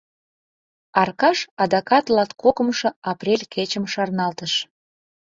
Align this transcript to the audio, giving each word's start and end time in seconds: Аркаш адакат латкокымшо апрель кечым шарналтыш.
Аркаш 1.01 1.37
адакат 1.63 2.05
латкокымшо 2.15 2.89
апрель 3.11 3.45
кечым 3.53 3.85
шарналтыш. 3.93 4.53